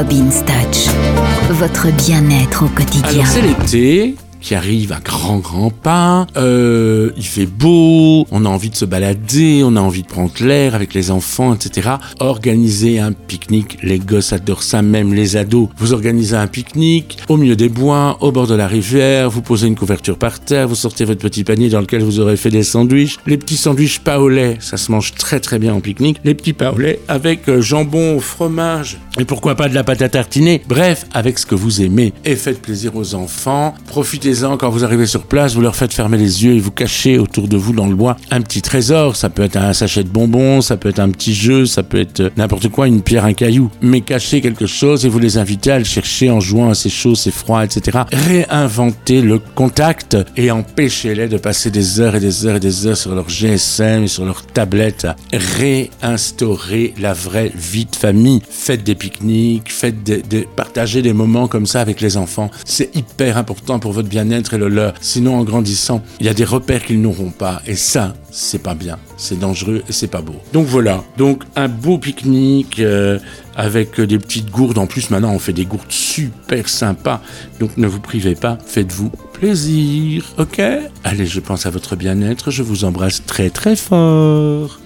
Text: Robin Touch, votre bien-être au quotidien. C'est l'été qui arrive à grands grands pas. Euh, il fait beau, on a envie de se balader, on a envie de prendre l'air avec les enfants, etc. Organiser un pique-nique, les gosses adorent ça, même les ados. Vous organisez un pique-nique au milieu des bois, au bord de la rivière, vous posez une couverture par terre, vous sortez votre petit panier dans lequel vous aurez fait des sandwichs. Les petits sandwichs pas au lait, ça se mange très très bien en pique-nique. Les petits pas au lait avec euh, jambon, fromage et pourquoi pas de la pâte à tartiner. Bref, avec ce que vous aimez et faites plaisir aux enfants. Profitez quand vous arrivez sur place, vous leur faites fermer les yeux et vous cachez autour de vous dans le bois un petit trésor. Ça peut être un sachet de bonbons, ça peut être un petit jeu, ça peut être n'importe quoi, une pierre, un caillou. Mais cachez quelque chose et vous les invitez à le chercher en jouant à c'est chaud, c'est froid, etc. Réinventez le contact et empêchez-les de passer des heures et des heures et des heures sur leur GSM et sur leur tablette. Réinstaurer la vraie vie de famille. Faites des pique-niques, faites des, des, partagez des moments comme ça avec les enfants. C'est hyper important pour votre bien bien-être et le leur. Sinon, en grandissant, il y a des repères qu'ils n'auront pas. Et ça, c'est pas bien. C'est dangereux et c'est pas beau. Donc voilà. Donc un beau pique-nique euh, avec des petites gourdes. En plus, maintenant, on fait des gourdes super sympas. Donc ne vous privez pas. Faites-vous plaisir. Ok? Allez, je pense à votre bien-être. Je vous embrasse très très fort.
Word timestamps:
Robin 0.00 0.30
Touch, 0.30 0.88
votre 1.50 1.94
bien-être 1.94 2.64
au 2.64 2.68
quotidien. 2.68 3.22
C'est 3.26 3.42
l'été 3.42 4.14
qui 4.40 4.54
arrive 4.54 4.92
à 4.92 5.00
grands 5.00 5.38
grands 5.38 5.70
pas. 5.70 6.26
Euh, 6.36 7.10
il 7.16 7.26
fait 7.26 7.46
beau, 7.46 8.26
on 8.30 8.44
a 8.44 8.48
envie 8.48 8.70
de 8.70 8.76
se 8.76 8.84
balader, 8.84 9.62
on 9.64 9.76
a 9.76 9.80
envie 9.80 10.02
de 10.02 10.08
prendre 10.08 10.32
l'air 10.40 10.74
avec 10.74 10.94
les 10.94 11.10
enfants, 11.10 11.54
etc. 11.54 11.90
Organiser 12.18 12.98
un 12.98 13.12
pique-nique, 13.12 13.78
les 13.82 13.98
gosses 13.98 14.32
adorent 14.32 14.62
ça, 14.62 14.82
même 14.82 15.14
les 15.14 15.36
ados. 15.36 15.68
Vous 15.76 15.92
organisez 15.92 16.36
un 16.36 16.46
pique-nique 16.46 17.18
au 17.28 17.36
milieu 17.36 17.56
des 17.56 17.68
bois, 17.68 18.18
au 18.20 18.32
bord 18.32 18.46
de 18.46 18.54
la 18.54 18.66
rivière, 18.66 19.30
vous 19.30 19.42
posez 19.42 19.66
une 19.66 19.76
couverture 19.76 20.18
par 20.18 20.40
terre, 20.40 20.68
vous 20.68 20.74
sortez 20.74 21.04
votre 21.04 21.20
petit 21.20 21.44
panier 21.44 21.68
dans 21.68 21.80
lequel 21.80 22.02
vous 22.02 22.20
aurez 22.20 22.36
fait 22.36 22.50
des 22.50 22.62
sandwichs. 22.62 23.18
Les 23.26 23.36
petits 23.36 23.56
sandwichs 23.56 24.00
pas 24.00 24.20
au 24.20 24.28
lait, 24.28 24.56
ça 24.60 24.76
se 24.76 24.90
mange 24.90 25.14
très 25.14 25.40
très 25.40 25.58
bien 25.58 25.74
en 25.74 25.80
pique-nique. 25.80 26.20
Les 26.24 26.34
petits 26.34 26.52
pas 26.52 26.72
au 26.72 26.78
lait 26.78 27.00
avec 27.08 27.48
euh, 27.48 27.60
jambon, 27.60 28.20
fromage 28.20 28.98
et 29.18 29.24
pourquoi 29.24 29.54
pas 29.54 29.68
de 29.68 29.74
la 29.74 29.84
pâte 29.84 30.02
à 30.02 30.08
tartiner. 30.08 30.62
Bref, 30.68 31.06
avec 31.12 31.38
ce 31.38 31.46
que 31.46 31.54
vous 31.54 31.82
aimez 31.82 32.12
et 32.24 32.36
faites 32.36 32.62
plaisir 32.62 32.96
aux 32.96 33.14
enfants. 33.14 33.74
Profitez 33.86 34.29
quand 34.58 34.70
vous 34.70 34.84
arrivez 34.84 35.06
sur 35.06 35.24
place, 35.24 35.54
vous 35.54 35.60
leur 35.60 35.74
faites 35.74 35.92
fermer 35.92 36.16
les 36.16 36.44
yeux 36.44 36.54
et 36.54 36.60
vous 36.60 36.70
cachez 36.70 37.18
autour 37.18 37.48
de 37.48 37.56
vous 37.56 37.72
dans 37.72 37.86
le 37.86 37.96
bois 37.96 38.16
un 38.30 38.40
petit 38.40 38.62
trésor. 38.62 39.16
Ça 39.16 39.28
peut 39.28 39.42
être 39.42 39.56
un 39.56 39.72
sachet 39.72 40.04
de 40.04 40.08
bonbons, 40.08 40.60
ça 40.60 40.76
peut 40.76 40.88
être 40.88 41.00
un 41.00 41.10
petit 41.10 41.34
jeu, 41.34 41.66
ça 41.66 41.82
peut 41.82 41.98
être 41.98 42.30
n'importe 42.36 42.68
quoi, 42.68 42.86
une 42.86 43.02
pierre, 43.02 43.24
un 43.24 43.32
caillou. 43.32 43.70
Mais 43.82 44.02
cachez 44.02 44.40
quelque 44.40 44.66
chose 44.66 45.04
et 45.04 45.08
vous 45.08 45.18
les 45.18 45.36
invitez 45.36 45.72
à 45.72 45.78
le 45.78 45.84
chercher 45.84 46.30
en 46.30 46.38
jouant 46.38 46.70
à 46.70 46.74
c'est 46.74 46.90
chaud, 46.90 47.14
c'est 47.14 47.32
froid, 47.32 47.64
etc. 47.64 48.00
Réinventez 48.12 49.20
le 49.20 49.38
contact 49.38 50.16
et 50.36 50.50
empêchez-les 50.50 51.28
de 51.28 51.36
passer 51.36 51.70
des 51.70 52.00
heures 52.00 52.14
et 52.14 52.20
des 52.20 52.46
heures 52.46 52.56
et 52.56 52.60
des 52.60 52.86
heures 52.86 52.96
sur 52.96 53.14
leur 53.14 53.28
GSM 53.28 54.04
et 54.04 54.08
sur 54.08 54.24
leur 54.24 54.46
tablette. 54.46 55.08
Réinstaurer 55.32 56.94
la 57.00 57.14
vraie 57.14 57.50
vie 57.54 57.86
de 57.86 57.96
famille. 57.96 58.42
Faites 58.48 58.84
des 58.84 58.94
pique-niques, 58.94 59.72
faites 59.72 60.04
des, 60.04 60.22
des, 60.22 60.46
partagez 60.54 61.02
des 61.02 61.12
moments 61.12 61.48
comme 61.48 61.66
ça 61.66 61.80
avec 61.80 62.00
les 62.00 62.16
enfants. 62.16 62.50
C'est 62.64 62.94
hyper 62.94 63.36
important 63.36 63.78
pour 63.80 63.92
votre 63.92 64.08
bien 64.08 64.19
bien-être 64.24 64.54
et 64.54 64.58
le 64.58 64.68
leur. 64.68 64.94
Sinon, 65.00 65.36
en 65.36 65.44
grandissant, 65.44 66.02
il 66.20 66.26
y 66.26 66.28
a 66.28 66.34
des 66.34 66.44
repères 66.44 66.84
qu'ils 66.84 67.00
n'auront 67.00 67.30
pas. 67.30 67.62
Et 67.66 67.76
ça, 67.76 68.14
c'est 68.30 68.62
pas 68.62 68.74
bien. 68.74 68.98
C'est 69.16 69.38
dangereux 69.38 69.82
et 69.88 69.92
c'est 69.92 70.08
pas 70.08 70.22
beau. 70.22 70.36
Donc 70.52 70.66
voilà. 70.66 71.02
Donc 71.16 71.44
un 71.56 71.68
beau 71.68 71.98
pique-nique 71.98 72.80
euh, 72.80 73.18
avec 73.56 74.00
des 74.00 74.18
petites 74.18 74.50
gourdes. 74.50 74.78
En 74.78 74.86
plus, 74.86 75.10
maintenant, 75.10 75.32
on 75.32 75.38
fait 75.38 75.52
des 75.52 75.64
gourdes 75.64 75.90
super 75.90 76.68
sympas. 76.68 77.20
Donc 77.58 77.76
ne 77.76 77.86
vous 77.86 78.00
privez 78.00 78.34
pas. 78.34 78.58
Faites-vous 78.66 79.10
plaisir. 79.32 80.24
Ok? 80.38 80.60
Allez, 81.04 81.26
je 81.26 81.40
pense 81.40 81.66
à 81.66 81.70
votre 81.70 81.96
bien-être. 81.96 82.50
Je 82.50 82.62
vous 82.62 82.84
embrasse 82.84 83.24
très 83.26 83.50
très 83.50 83.76
fort. 83.76 84.78